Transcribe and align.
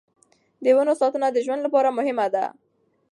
د 0.63 0.65
ونو 0.75 0.93
ساتنه 1.01 1.27
د 1.31 1.37
ژوند 1.45 1.61
لپاره 1.63 1.95
مهمه 1.97 2.27
ده. 2.35 2.45